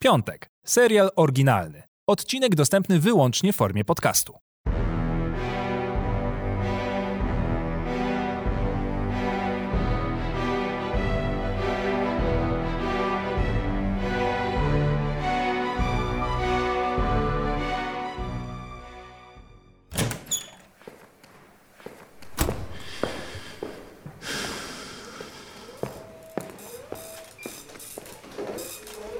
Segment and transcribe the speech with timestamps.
[0.00, 0.50] Piątek.
[0.64, 1.82] Serial oryginalny.
[2.06, 4.38] Odcinek dostępny wyłącznie w formie podcastu.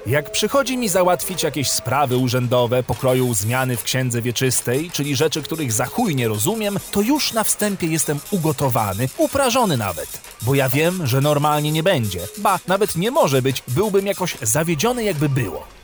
[0.09, 5.71] Jak przychodzi mi załatwić jakieś sprawy urzędowe pokroju zmiany w księdze wieczystej, czyli rzeczy, których
[5.71, 10.21] za chuj nie rozumiem, to już na wstępie jestem ugotowany, uprażony nawet.
[10.41, 12.19] Bo ja wiem, że normalnie nie będzie.
[12.37, 15.78] Ba, nawet nie może być, byłbym jakoś zawiedziony jakby było.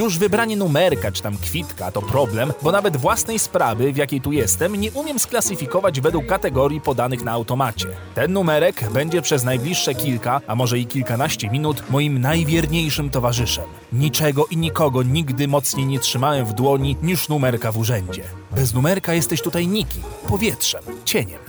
[0.00, 4.32] Już wybranie numerka czy tam kwitka to problem, bo nawet własnej sprawy, w jakiej tu
[4.32, 7.86] jestem, nie umiem sklasyfikować według kategorii podanych na automacie.
[8.14, 13.64] Ten numerek będzie przez najbliższe kilka, a może i kilkanaście minut moim najwierniejszym towarzyszem.
[13.92, 18.22] Niczego i nikogo nigdy mocniej nie trzymałem w dłoni niż numerka w urzędzie.
[18.50, 21.40] Bez numerka jesteś tutaj nikim, powietrzem, cieniem.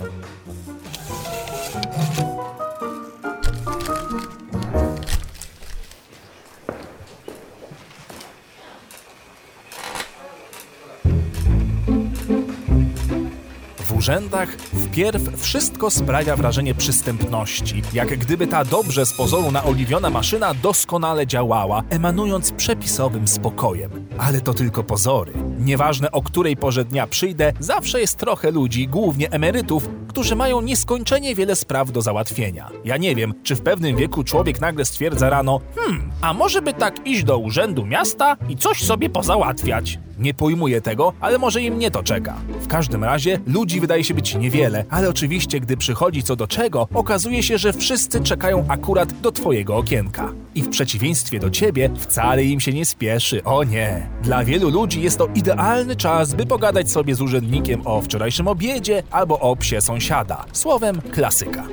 [14.02, 21.28] Urzędach wpierw wszystko sprawia wrażenie przystępności, jak gdyby ta dobrze z pozoru naoliwiona maszyna doskonale
[21.28, 24.08] działała, emanując przepisowym spokojem.
[24.18, 25.34] Ale to tylko pozory.
[25.66, 31.36] Nieważne o której porze dnia przyjdę, zawsze jest trochę ludzi, głównie emerytów, którzy mają nieskończenie
[31.36, 32.70] wiele spraw do załatwienia.
[32.86, 36.74] Ja nie wiem, czy w pewnym wieku człowiek nagle stwierdza rano, hmm, a może by
[36.74, 40.00] tak iść do urzędu miasta i coś sobie pozałatwiać.
[40.20, 42.36] Nie pojmuję tego, ale może im nie to czeka.
[42.62, 46.88] W każdym razie ludzi wydaje się być niewiele, ale oczywiście gdy przychodzi co do czego,
[46.94, 50.32] okazuje się, że wszyscy czekają akurat do twojego okienka.
[50.56, 54.10] I w przeciwieństwie do ciebie wcale im się nie spieszy, o nie.
[54.24, 59.04] Dla wielu ludzi jest to idealny czas, by pogadać sobie z urzędnikiem o wczorajszym obiedzie
[59.12, 60.46] albo o psie sąsiada.
[60.54, 61.68] Słowem klasyka.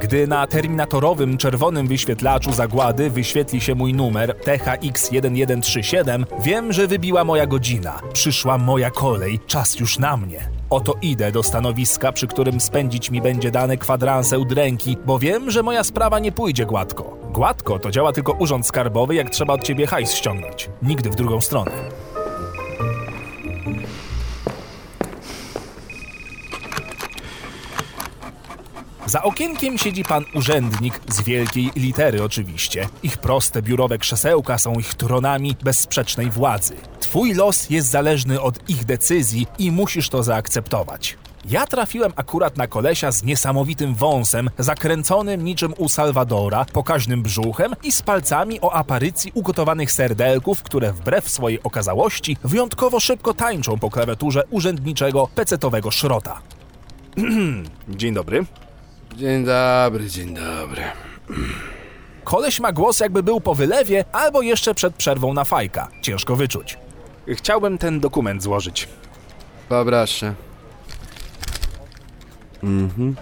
[0.00, 7.46] Gdy na terminatorowym czerwonym wyświetlaczu zagłady wyświetli się mój numer THX1137, wiem, że wybiła moja
[7.46, 8.00] godzina.
[8.12, 10.63] Przyszła moja kolej, czas już na mnie.
[10.74, 15.62] Oto idę do stanowiska, przy którym spędzić mi będzie dane kwadranse udręki, bo wiem, że
[15.62, 17.16] moja sprawa nie pójdzie gładko.
[17.32, 20.70] Gładko to działa tylko urząd skarbowy, jak trzeba od ciebie hajs ściągnąć.
[20.82, 21.70] Nigdy w drugą stronę.
[29.06, 32.88] Za okienkiem siedzi pan urzędnik, z wielkiej litery oczywiście.
[33.02, 36.76] Ich proste biurowe krzesełka są ich tronami bezsprzecznej władzy.
[37.14, 41.16] Twój los jest zależny od ich decyzji i musisz to zaakceptować.
[41.50, 47.92] Ja trafiłem akurat na kolesia z niesamowitym wąsem, zakręconym niczym u Salwadora, pokaźnym brzuchem i
[47.92, 54.42] z palcami o aparycji ugotowanych serdelków, które wbrew swojej okazałości wyjątkowo szybko tańczą po klawiaturze
[54.50, 56.40] urzędniczego pecetowego szrota.
[57.88, 58.44] Dzień dobry.
[59.16, 60.82] Dzień dobry, dzień dobry.
[62.24, 65.88] Koleś ma głos jakby był po wylewie albo jeszcze przed przerwą na fajka.
[66.02, 66.83] Ciężko wyczuć.
[67.28, 68.88] Chciałbym ten dokument złożyć.
[69.68, 70.34] Poproszę.
[72.62, 73.16] Mhm.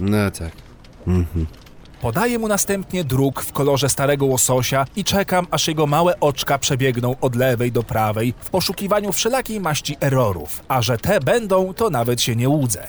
[0.00, 0.52] No tak.
[2.00, 7.14] Podaję mu następnie druk w kolorze starego łososia i czekam, aż jego małe oczka przebiegną
[7.20, 10.62] od lewej do prawej w poszukiwaniu wszelakiej maści errorów.
[10.68, 12.88] A że te będą, to nawet się nie łudzę.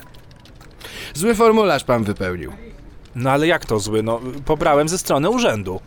[1.14, 2.54] Zły formularz pan wypełnił.
[3.16, 4.04] No ale jak to zły?
[4.04, 5.80] No, pobrałem ze strony urzędu.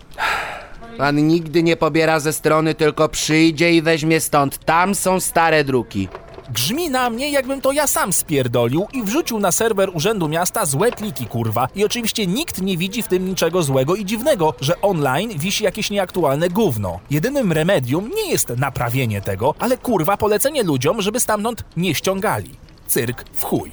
[0.99, 4.65] Pan nigdy nie pobiera ze strony, tylko przyjdzie i weźmie stąd.
[4.65, 6.09] Tam są stare druki.
[6.51, 10.93] Grzmi na mnie, jakbym to ja sam spierdolił i wrzucił na serwer Urzędu Miasta złe
[10.93, 11.69] pliki, kurwa.
[11.75, 15.91] I oczywiście nikt nie widzi w tym niczego złego i dziwnego, że online wisi jakieś
[15.91, 17.01] nieaktualne gówno.
[17.11, 22.51] Jedynym remedium nie jest naprawienie tego, ale kurwa polecenie ludziom, żeby stamtąd nie ściągali.
[22.87, 23.73] Cyrk w chuj.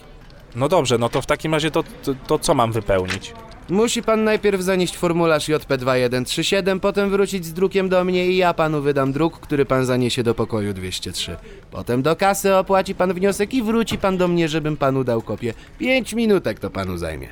[0.56, 3.34] No dobrze, no to w takim razie to, to, to co mam wypełnić?
[3.72, 8.82] Musi pan najpierw zanieść formularz JP2137, potem wrócić z drukiem do mnie i ja panu
[8.82, 11.38] wydam druk, który pan zaniesie do pokoju 203.
[11.72, 15.54] Potem do kasy opłaci pan wniosek i wróci pan do mnie, żebym panu dał kopię.
[15.78, 17.28] Pięć minutek to panu zajmie.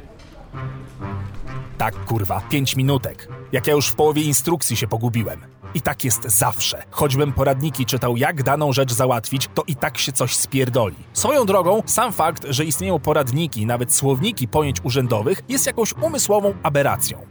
[1.78, 3.28] Tak, kurwa, pięć minutek.
[3.52, 5.40] Jak ja już w połowie instrukcji się pogubiłem.
[5.74, 6.84] I tak jest zawsze.
[6.92, 10.96] Choćbym poradniki czytał, jak daną rzecz załatwić, to i tak się coś spierdoli.
[11.14, 17.29] Swoją drogą, sam fakt, że istnieją poradniki, nawet słowniki pojęć urzędowych, jest jakąś umysłową aberracją.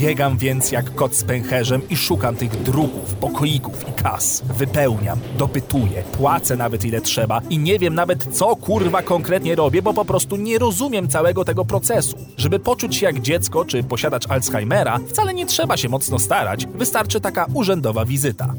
[0.00, 4.42] Biegam więc jak kot z pęcherzem i szukam tych druków, pokoików i kas.
[4.58, 9.94] Wypełniam, dopytuję, płacę nawet ile trzeba i nie wiem nawet co kurwa konkretnie robię, bo
[9.94, 12.16] po prostu nie rozumiem całego tego procesu.
[12.36, 17.20] Żeby poczuć się jak dziecko czy posiadacz Alzheimera, wcale nie trzeba się mocno starać, wystarczy
[17.20, 18.54] taka urzędowa wizyta.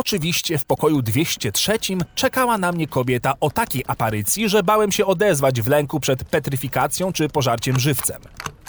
[0.00, 1.78] Oczywiście w pokoju 203
[2.14, 7.12] czekała na mnie kobieta o takiej aparycji, że bałem się odezwać w lęku przed petryfikacją
[7.12, 8.22] czy pożarciem żywcem.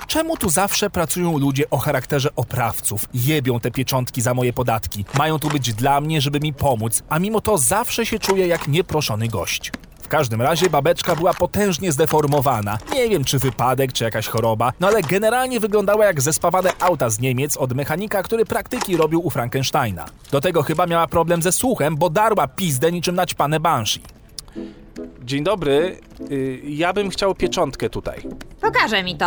[0.07, 5.39] Czemu tu zawsze pracują ludzie o charakterze oprawców, jebią te pieczątki za moje podatki, mają
[5.39, 9.27] tu być dla mnie, żeby mi pomóc, a mimo to zawsze się czuję jak nieproszony
[9.27, 9.71] gość.
[10.01, 12.77] W każdym razie babeczka była potężnie zdeformowana.
[12.93, 17.19] Nie wiem, czy wypadek, czy jakaś choroba, no ale generalnie wyglądała jak zespawane auta z
[17.19, 20.05] Niemiec od mechanika, który praktyki robił u Frankensteina.
[20.31, 24.01] Do tego chyba miała problem ze słuchem, bo darła pizdę niczym naćpane banshee.
[25.23, 25.99] Dzień dobry,
[26.31, 28.21] y, ja bym chciał pieczątkę tutaj.
[28.61, 29.25] Pokaże mi to.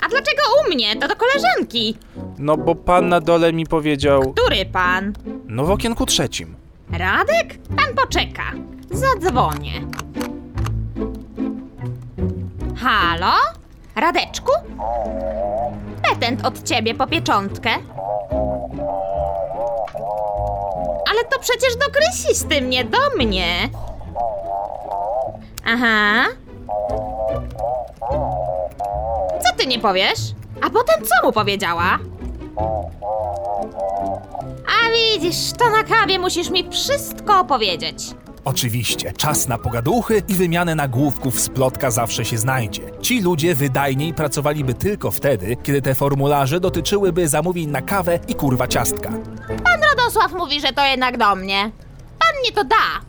[0.00, 0.96] A dlaczego u mnie?
[0.96, 1.96] To do koleżanki.
[2.38, 4.32] No bo pan na dole mi powiedział...
[4.32, 5.12] Który pan?
[5.46, 6.54] No w okienku trzecim.
[6.92, 7.58] Radek?
[7.76, 8.42] Pan poczeka.
[8.90, 9.72] Zadzwonię.
[12.76, 13.32] Halo?
[13.96, 14.52] Radeczku?
[16.02, 17.70] Petent od ciebie po pieczątkę.
[21.10, 23.68] Ale to przecież do Krysisty, nie do mnie.
[25.66, 26.24] Aha.
[29.42, 30.18] Co ty nie powiesz?
[30.62, 31.98] A potem co mu powiedziała?
[34.66, 38.04] A widzisz, to na kawie musisz mi wszystko opowiedzieć.
[38.46, 42.82] Oczywiście, czas na pogaduchy i wymianę nagłówków z plotka zawsze się znajdzie.
[43.02, 48.68] Ci ludzie wydajniej pracowaliby tylko wtedy, kiedy te formularze dotyczyłyby zamówień na kawę i kurwa
[48.68, 49.10] ciastka.
[49.64, 51.70] Pan Radosław mówi, że to jednak do mnie.
[52.18, 53.00] Pan mnie to da.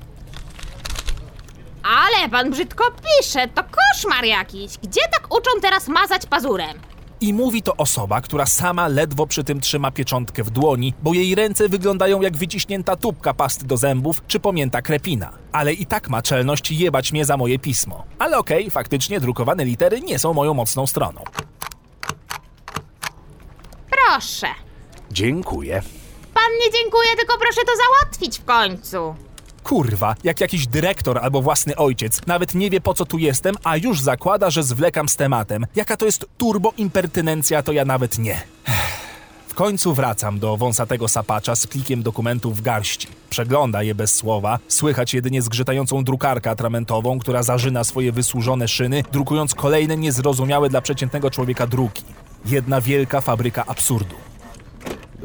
[1.84, 4.78] Ale pan brzydko pisze, to koszmar jakiś.
[4.78, 6.78] Gdzie tak uczą teraz mazać pazurem?
[7.22, 11.36] I mówi to osoba, która sama ledwo przy tym trzyma pieczątkę w dłoni, bo jej
[11.36, 15.32] ręce wyglądają jak wyciśnięta tubka pasty do zębów czy pomięta krepina.
[15.52, 18.04] Ale i tak ma czelność jebać mnie za moje pismo.
[18.20, 21.24] Ale okej, faktycznie drukowane litery nie są moją mocną stroną.
[23.90, 24.48] Proszę.
[25.12, 25.82] Dziękuję.
[26.34, 29.16] Pan nie dziękuję, tylko proszę to załatwić w końcu.
[29.68, 33.78] Kurwa, jak jakiś dyrektor albo własny ojciec, nawet nie wie po co tu jestem, a
[33.78, 35.66] już zakłada, że zwlekam z tematem.
[35.76, 38.42] Jaka to jest turbo impertynencja, to ja nawet nie.
[39.48, 43.08] W końcu wracam do wąsatego sapacza z plikiem dokumentów w garści.
[43.30, 49.54] Przegląda je bez słowa, słychać jedynie zgrzytającą drukarkę atramentową, która zarzyna swoje wysłużone szyny, drukując
[49.54, 52.04] kolejne niezrozumiałe dla przeciętnego człowieka druki.
[52.46, 54.27] Jedna wielka fabryka absurdu.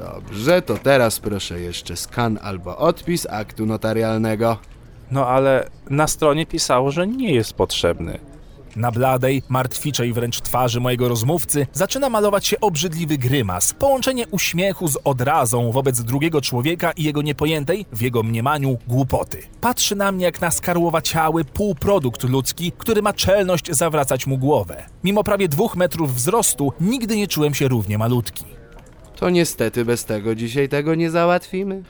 [0.02, 4.56] Dobrze, to teraz proszę jeszcze skan albo odpis aktu notarialnego.
[5.10, 8.19] No ale na stronie pisało, że nie jest potrzebny.
[8.76, 14.99] Na bladej, martwiczej wręcz twarzy mojego rozmówcy zaczyna malować się obrzydliwy grymas, połączenie uśmiechu z
[15.04, 19.38] odrazą wobec drugiego człowieka i jego niepojętej, w jego mniemaniu, głupoty.
[19.60, 24.84] Patrzy na mnie jak na skarłowaciały półprodukt ludzki, który ma czelność zawracać mu głowę.
[25.04, 28.62] Mimo prawie dwóch metrów wzrostu, nigdy nie czułem się równie malutki.
[29.22, 31.82] To niestety bez tego dzisiaj tego nie załatwimy.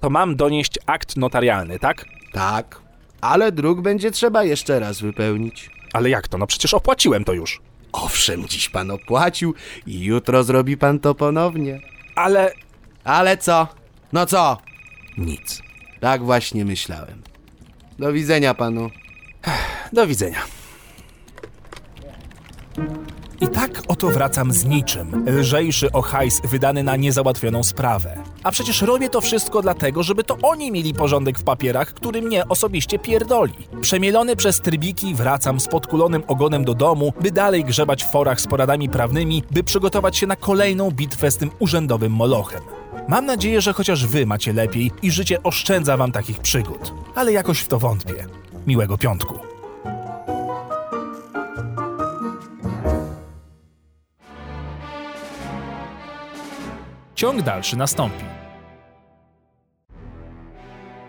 [0.00, 2.04] To mam donieść akt notarialny, tak?
[2.32, 2.80] Tak,
[3.20, 5.70] ale druk będzie trzeba jeszcze raz wypełnić.
[5.92, 6.38] Ale jak to?
[6.38, 7.60] No przecież opłaciłem to już.
[7.92, 9.54] Owszem, dziś pan opłacił
[9.86, 11.80] i jutro zrobi pan to ponownie.
[12.16, 12.52] Ale
[13.04, 13.68] Ale co?
[14.12, 14.58] No co?
[15.18, 15.62] nic.
[16.00, 17.22] Tak właśnie myślałem.
[17.98, 18.90] Do widzenia panu.
[19.92, 20.42] Do widzenia.
[23.40, 28.18] I tak oto wracam z niczym, lżejszy o hajs wydany na niezałatwioną sprawę.
[28.42, 32.48] A przecież robię to wszystko dlatego, żeby to oni mieli porządek w papierach, który mnie
[32.48, 33.54] osobiście pierdoli.
[33.80, 38.46] Przemielony przez trybiki wracam z podkulonym ogonem do domu, by dalej grzebać w forach z
[38.46, 42.62] poradami prawnymi, by przygotować się na kolejną bitwę z tym urzędowym molochem.
[43.08, 46.94] Mam nadzieję, że chociaż wy macie lepiej i życie oszczędza wam takich przygód.
[47.14, 48.26] Ale jakoś w to wątpię.
[48.66, 49.53] Miłego piątku.
[57.24, 58.24] Ciąg dalszy nastąpi.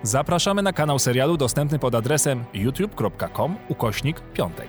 [0.04, 4.68] Zapraszamy na kanał serialu dostępny pod adresem youtube.com ukośnik piątek.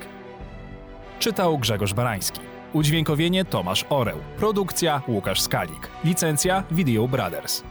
[1.19, 2.41] Czytał Grzegorz Barański.
[2.73, 4.19] Udźwiękowienie Tomasz Oreł.
[4.37, 5.89] Produkcja Łukasz Skalik.
[6.05, 7.63] Licencja Video Brothers.